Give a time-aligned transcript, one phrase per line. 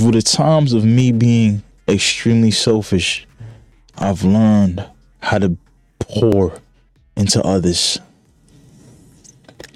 [0.00, 3.26] through the times of me being extremely selfish,
[3.98, 4.88] I've learned
[5.20, 5.58] how to
[5.98, 6.54] pour
[7.18, 7.98] into others.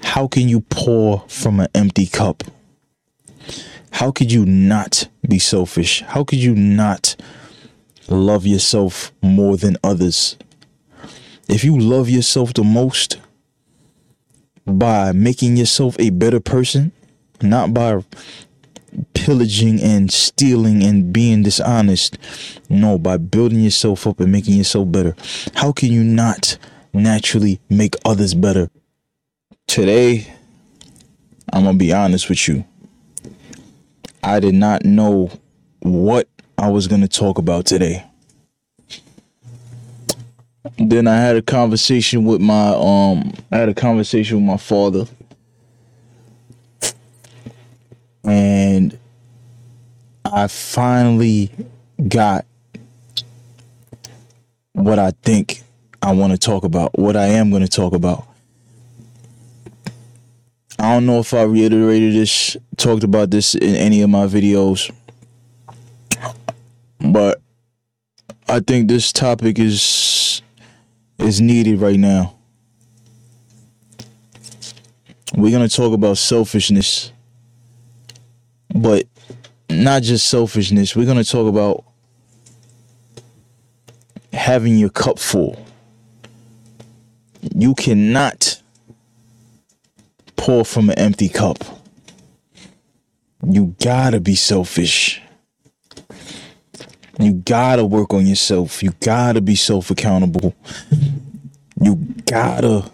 [0.01, 2.43] How can you pour from an empty cup?
[3.91, 6.01] How could you not be selfish?
[6.01, 7.15] How could you not
[8.07, 10.37] love yourself more than others?
[11.47, 13.19] If you love yourself the most
[14.65, 16.93] by making yourself a better person,
[17.43, 18.01] not by
[19.13, 22.17] pillaging and stealing and being dishonest.
[22.69, 25.15] No, by building yourself up and making yourself better.
[25.55, 26.57] How can you not
[26.93, 28.69] naturally make others better?
[29.67, 30.27] Today,
[31.51, 32.65] I'm going to be honest with you.
[34.23, 35.31] I did not know
[35.79, 36.27] what
[36.57, 38.03] I was going to talk about today.
[40.77, 45.05] Then I had a conversation with my um I had a conversation with my father
[48.23, 48.97] and
[50.35, 51.49] I finally
[52.09, 52.45] got
[54.73, 55.63] what I think
[56.01, 58.27] I want to talk about, what I am going to talk about.
[60.77, 64.93] I don't know if I reiterated this, talked about this in any of my videos,
[66.99, 67.41] but
[68.49, 70.41] I think this topic is
[71.17, 72.35] is needed right now.
[75.33, 77.13] We're going to talk about selfishness
[78.75, 79.05] but
[79.85, 80.95] not just selfishness.
[80.95, 81.85] We're going to talk about
[84.33, 85.63] having your cup full.
[87.55, 88.61] You cannot
[90.35, 91.63] pour from an empty cup.
[93.47, 95.21] You gotta be selfish.
[97.19, 98.81] You gotta work on yourself.
[98.81, 100.55] You gotta be self accountable.
[101.79, 102.89] You gotta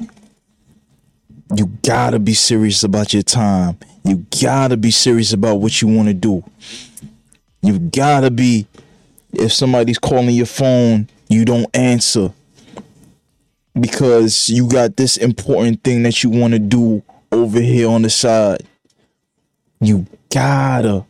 [1.55, 3.77] you gotta be serious about your time.
[4.03, 6.43] You gotta be serious about what you want to do.
[7.61, 8.67] You gotta be,
[9.33, 12.33] if somebody's calling your phone, you don't answer
[13.79, 18.09] because you got this important thing that you want to do over here on the
[18.09, 18.63] side.
[19.79, 21.05] You gotta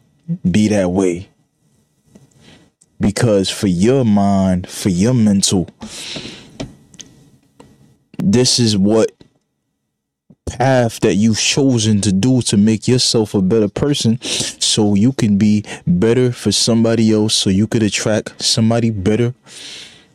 [0.49, 1.29] be that way.
[2.99, 5.67] Because for your mind, for your mental,
[8.19, 9.10] this is what
[10.57, 15.37] path that you've chosen to do to make yourself a better person so you can
[15.37, 19.33] be better for somebody else so you could attract somebody better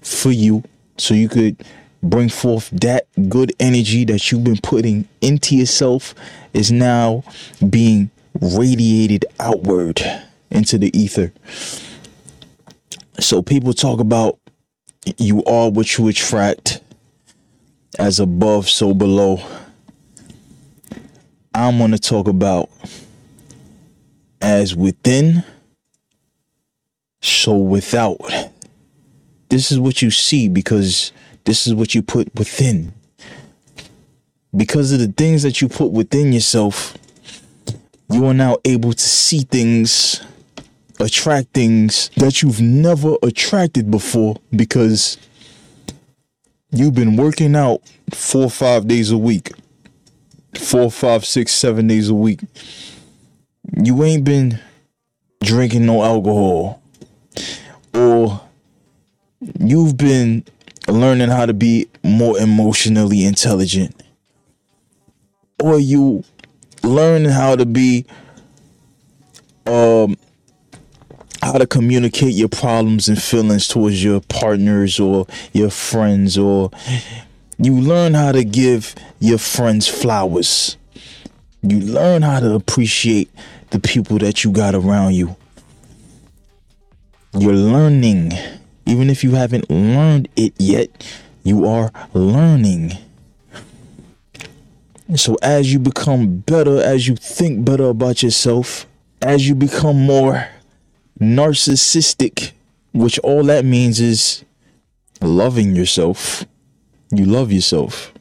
[0.03, 0.63] for you
[0.99, 1.63] so you could
[2.03, 6.15] bring forth that good energy that you've been putting into yourself
[6.53, 7.25] is now
[7.69, 8.11] being
[8.41, 10.03] radiated outward
[10.51, 11.33] into the ether.
[13.19, 14.39] So people talk about
[15.19, 16.81] you are what you attract
[17.99, 19.41] as above so below
[21.57, 22.69] I'm going to talk about
[24.43, 25.43] as within,
[27.23, 28.21] so without.
[29.49, 31.13] This is what you see because
[31.45, 32.93] this is what you put within.
[34.55, 36.95] Because of the things that you put within yourself,
[38.11, 40.21] you are now able to see things,
[41.01, 45.17] attract things that you've never attracted before because
[46.71, 47.81] you've been working out
[48.13, 49.53] four or five days a week
[50.59, 52.41] four, five, six, seven days a week,
[53.77, 54.59] you ain't been
[55.43, 56.83] drinking no alcohol,
[57.95, 58.41] or
[59.59, 60.45] you've been
[60.89, 63.95] learning how to be more emotionally intelligent,
[65.63, 66.25] or you
[66.83, 68.07] learn how to be
[69.67, 70.17] um
[71.43, 76.71] how to communicate your problems and feelings towards your partners or your friends or
[77.59, 80.77] you learn how to give your friends flowers.
[81.63, 83.31] You learn how to appreciate
[83.71, 85.37] the people that you got around you.
[87.33, 88.33] You're learning.
[88.85, 90.91] Even if you haven't learned it yet,
[91.43, 92.93] you are learning.
[95.15, 98.87] So, as you become better, as you think better about yourself,
[99.23, 100.49] as you become more
[101.21, 102.53] narcissistic,
[102.93, 104.45] which all that means is
[105.21, 106.45] loving yourself
[107.11, 108.13] you love yourself.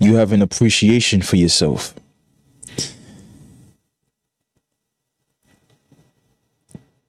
[0.00, 1.94] You have an appreciation for yourself.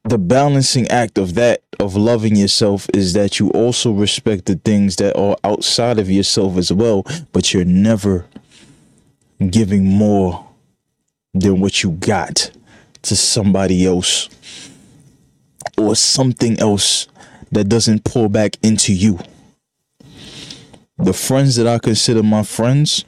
[0.04, 4.96] The balancing act of that, of loving yourself, is that you also respect the things
[4.96, 8.26] that are outside of yourself as well, but you're never
[9.52, 10.48] giving more
[11.34, 12.50] than what you got
[13.04, 14.30] to somebody else
[15.78, 17.08] or something else
[17.52, 19.20] that doesn't pour back into you
[21.00, 23.06] the friends that I consider my friends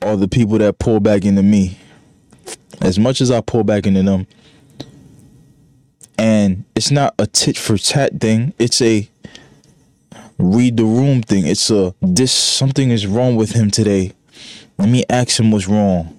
[0.00, 1.76] are the people that pull back into me.
[2.80, 4.26] as much as I pull back into them.
[6.18, 8.54] And it's not a tit for tat thing.
[8.58, 9.08] It's a
[10.38, 11.46] read the room thing.
[11.46, 14.12] It's a this something is wrong with him today.
[14.78, 16.16] Let me ask him what's wrong.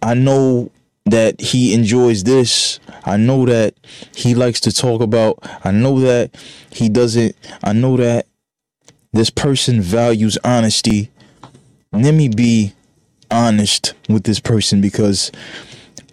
[0.00, 0.70] I know
[1.10, 2.80] that he enjoys this.
[3.04, 3.74] I know that
[4.14, 5.38] he likes to talk about.
[5.64, 6.34] I know that
[6.70, 7.36] he doesn't.
[7.62, 8.26] I know that
[9.12, 11.10] this person values honesty.
[11.92, 12.74] Let me be
[13.30, 15.32] honest with this person because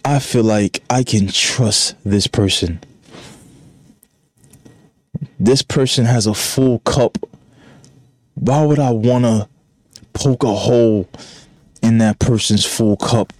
[0.04, 2.80] I feel like I can trust this person.
[5.38, 7.18] This person has a full cup.
[8.34, 9.48] Why would I want to
[10.12, 11.08] poke a hole
[11.82, 13.32] in that person's full cup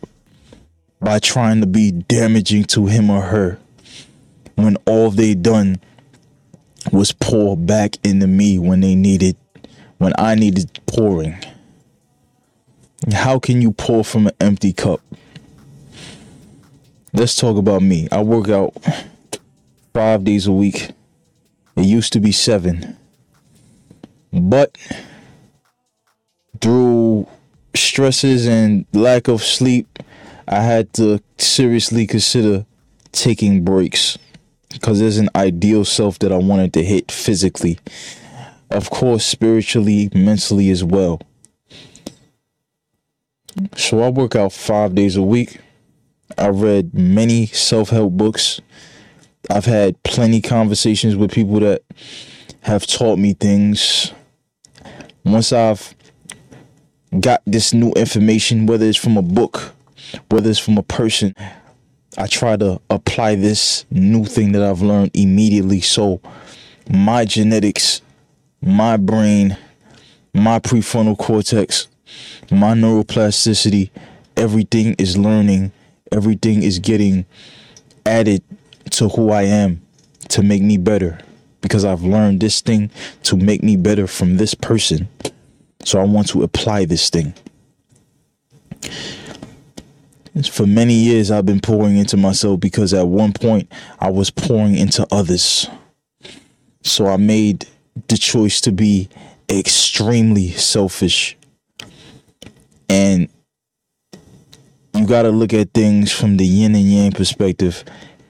[1.06, 3.60] by trying to be damaging to him or her
[4.56, 5.80] when all they done
[6.90, 9.36] was pour back into me when they needed
[9.98, 11.38] when I needed pouring.
[13.12, 15.00] How can you pour from an empty cup?
[17.12, 18.08] Let's talk about me.
[18.10, 18.74] I work out
[19.94, 20.90] five days a week.
[21.76, 22.96] It used to be seven.
[24.32, 24.76] But
[26.60, 27.28] through
[27.76, 29.86] stresses and lack of sleep,
[30.48, 32.66] I had to seriously consider
[33.12, 34.16] taking breaks
[34.70, 37.78] because there's an ideal self that I wanted to hit physically.
[38.70, 41.20] Of course, spiritually, mentally as well.
[43.76, 45.60] So I work out five days a week.
[46.36, 48.60] I read many self help books.
[49.48, 51.82] I've had plenty conversations with people that
[52.62, 54.12] have taught me things.
[55.24, 55.94] Once I've
[57.20, 59.75] got this new information, whether it's from a book,
[60.28, 61.34] whether it's from a person,
[62.18, 65.80] I try to apply this new thing that I've learned immediately.
[65.80, 66.20] So
[66.88, 68.00] my genetics,
[68.62, 69.56] my brain,
[70.32, 71.88] my prefrontal cortex,
[72.50, 73.90] my neuroplasticity,
[74.36, 75.72] everything is learning,
[76.12, 77.26] everything is getting
[78.04, 78.42] added
[78.90, 79.82] to who I am
[80.28, 81.18] to make me better
[81.60, 82.90] because I've learned this thing
[83.24, 85.08] to make me better from this person.
[85.84, 87.34] So I want to apply this thing.
[90.44, 94.76] For many years, I've been pouring into myself because at one point I was pouring
[94.76, 95.68] into others.
[96.82, 97.66] So I made
[98.08, 99.08] the choice to be
[99.48, 101.38] extremely selfish.
[102.88, 103.28] And
[104.94, 107.82] you got to look at things from the yin and yang perspective.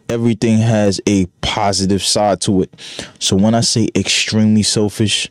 [0.09, 2.73] Everything has a positive side to it.
[3.19, 5.29] So when I say extremely selfish,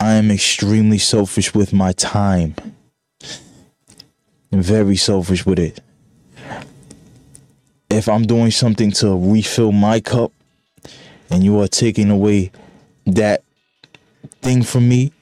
[0.00, 2.56] I am extremely selfish with my time.
[4.50, 5.80] Very selfish with it.
[7.90, 10.32] If I'm doing something to refill my cup
[11.30, 12.50] and you are taking away
[13.06, 13.42] that
[14.42, 15.12] thing from me,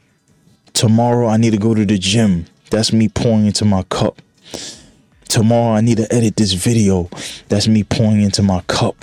[0.73, 2.47] tomorrow I need to go to the gym.
[2.71, 4.21] That's me pouring into my cup.
[5.29, 7.09] Tomorrow I need to edit this video.
[7.49, 8.97] That's me pouring into my cup.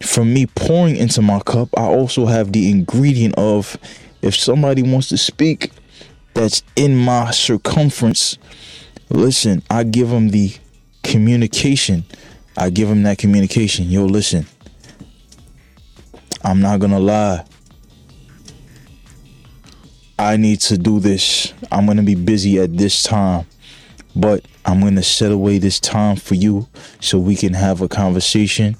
[0.00, 3.76] From me pouring into my cup, I also have the ingredient of
[4.22, 5.70] if somebody wants to speak,
[6.34, 8.38] that's in my circumference,
[9.08, 10.54] listen, I give them the
[11.02, 12.04] communication.
[12.56, 13.88] I give them that communication.
[13.88, 14.46] Yo, listen,
[16.42, 17.44] I'm not gonna lie.
[20.18, 21.52] I need to do this.
[21.72, 23.46] I'm gonna be busy at this time,
[24.14, 26.68] but I'm gonna set away this time for you
[27.00, 28.76] so we can have a conversation.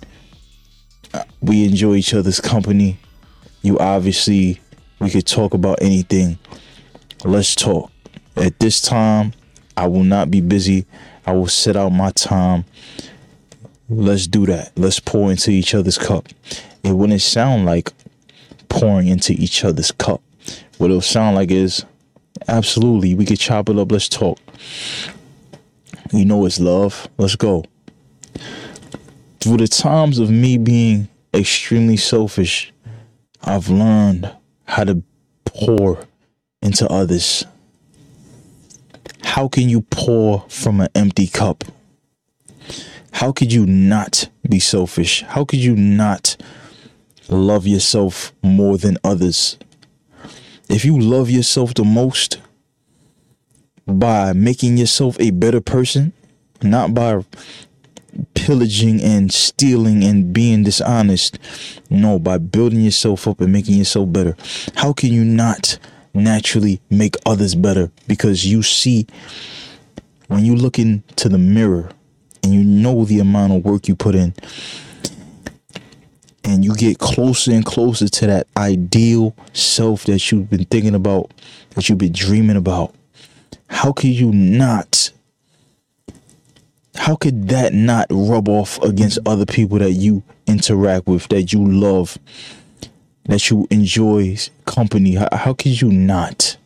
[1.13, 2.99] Uh, we enjoy each other's company.
[3.63, 4.61] You obviously,
[4.99, 6.39] we could talk about anything
[7.25, 7.91] Let's talk.
[8.37, 9.33] At this time,
[9.79, 10.85] I will not be busy.
[11.27, 12.67] I will set out my time.
[13.89, 14.73] Let's do that.
[14.77, 16.29] Let's pour into each other's cup.
[16.83, 17.93] It wouldn't sound like
[18.69, 20.21] pouring into each other's cup.
[20.77, 21.87] What it'll sound like is
[22.47, 23.91] absolutely, we could chop it up.
[23.91, 24.39] Let's talk.
[26.13, 27.09] You know it's love.
[27.17, 27.65] Let's go.
[29.41, 32.71] Through the times of me being extremely selfish,
[33.43, 34.31] I've learned
[34.67, 35.03] how to
[35.47, 36.07] pour
[36.65, 37.45] into others.
[39.23, 41.63] How can you pour from an empty cup?
[43.13, 45.23] How could you not be selfish?
[45.23, 46.37] How could you not
[47.29, 49.59] love yourself more than others?
[50.69, 52.41] If you love yourself the most
[53.87, 56.13] by making yourself a better person,
[56.63, 57.25] not by
[58.35, 61.39] pillaging and stealing and being dishonest,
[61.91, 64.35] no, by building yourself up and making yourself better,
[64.77, 65.79] how can you not
[66.15, 69.07] naturally make others better because you see
[70.29, 71.91] when you look into the mirror
[72.43, 74.33] and you know the amount of work you put in
[76.45, 81.33] and you get closer and closer to that ideal self that you've been thinking about
[81.71, 82.95] that you've been dreaming about
[83.69, 85.11] how can you not
[86.97, 91.65] how could that not rub off against other people that you interact with, that you
[91.65, 92.19] love,
[93.27, 95.15] that you enjoy company?
[95.15, 96.57] How, how could you not?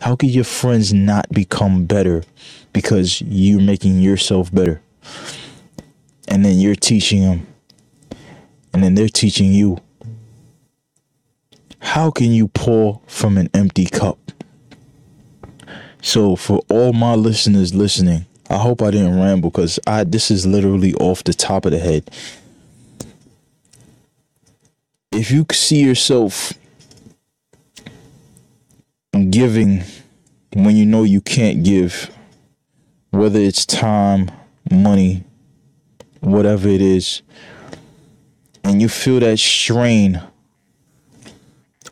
[0.00, 2.24] How could your friends not become better
[2.72, 4.80] because you're making yourself better?
[6.28, 7.46] And then you're teaching them,
[8.72, 9.78] and then they're teaching you.
[11.80, 14.18] How can you pour from an empty cup?
[16.02, 20.46] So, for all my listeners listening, I hope I didn't ramble because I this is
[20.46, 22.10] literally off the top of the head.
[25.20, 26.54] If you see yourself
[29.28, 29.84] giving
[30.54, 32.10] when you know you can't give,
[33.10, 34.30] whether it's time,
[34.70, 35.24] money,
[36.20, 37.20] whatever it is,
[38.64, 40.22] and you feel that strain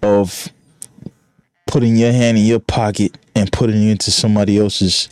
[0.03, 0.49] of
[1.67, 5.11] putting your hand in your pocket and putting it into somebody else's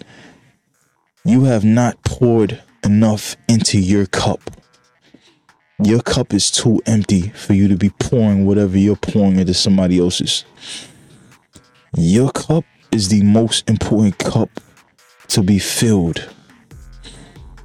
[1.27, 4.41] you have not poured enough into your cup.
[5.83, 9.99] Your cup is too empty for you to be pouring whatever you're pouring into somebody
[9.99, 10.47] else's.
[11.99, 14.49] Your cup is the most important cup
[15.29, 16.27] to be filled.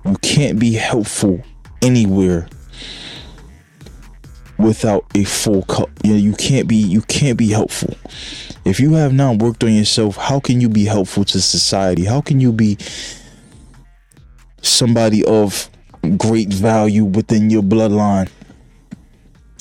[0.06, 1.42] You can't be helpful
[1.82, 2.50] anywhere
[4.58, 5.90] without a full cup.
[6.04, 7.96] You know, you can't be you can't be helpful.
[8.66, 12.04] If you have not worked on yourself, how can you be helpful to society?
[12.04, 12.78] How can you be
[14.62, 15.70] somebody of
[16.18, 18.30] great value within your bloodline?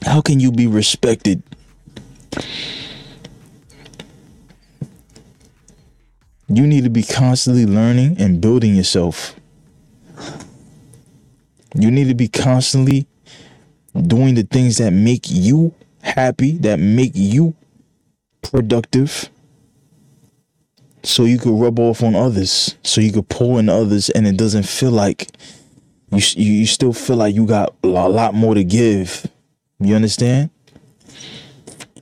[0.05, 1.43] How can you be respected?
[6.49, 9.37] You need to be constantly learning and building yourself.
[11.75, 13.07] You need to be constantly
[13.95, 17.55] doing the things that make you happy, that make you
[18.43, 19.31] productive,
[21.03, 24.37] so you could rub off on others, so you could pour in others, and it
[24.37, 25.29] doesn't feel like
[26.11, 29.27] you you still feel like you got a lot more to give.
[29.79, 30.51] You understand?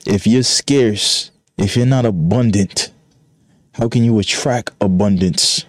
[0.06, 2.90] If you're scarce, if you're not abundant,
[3.72, 5.64] how can you attract abundance?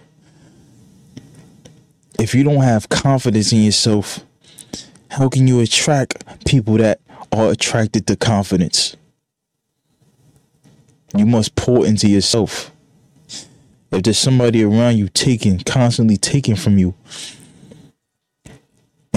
[2.18, 4.20] If you don't have confidence in yourself,
[5.10, 7.00] how can you attract people that
[7.32, 8.96] are attracted to confidence?
[11.16, 12.70] You must pour into yourself.
[13.92, 16.94] If there's somebody around you taking, constantly taking from you,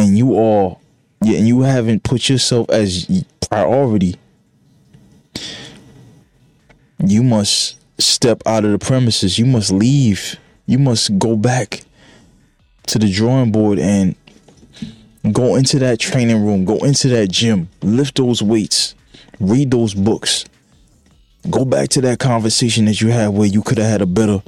[0.04, 0.78] and you are,
[1.22, 4.16] yeah, and you haven't put yourself as priority,
[7.00, 9.40] you must step out of the premises.
[9.40, 10.38] You must leave.
[10.66, 11.82] You must go back
[12.88, 14.16] to the drawing board and
[15.32, 18.96] go into that training room, go into that gym, lift those weights,
[19.40, 20.46] read those books,
[21.50, 24.42] go back to that conversation that you had where you could have had a better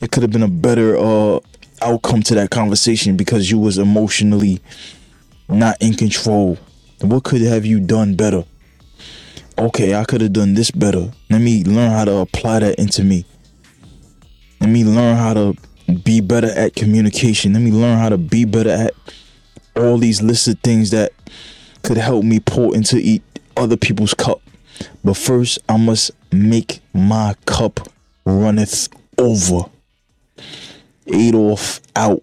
[0.00, 1.40] it could have been a better uh
[1.86, 4.60] outcome to that conversation because you was emotionally
[5.48, 6.58] not in control.
[7.00, 8.44] What could have you done better?
[9.58, 11.10] Okay i could have done this better.
[11.30, 13.24] Let me learn how to apply that into me.
[14.60, 15.54] Let me learn how to
[16.04, 17.52] be better at communication.
[17.52, 18.92] Let me learn how to be better at
[19.76, 21.12] all these listed things that
[21.82, 23.22] could help me pour into eat
[23.56, 24.40] other people's cup.
[25.04, 27.88] But first, I must make my cup
[28.24, 28.88] runneth
[29.18, 29.70] over.
[31.06, 32.22] Adolf out.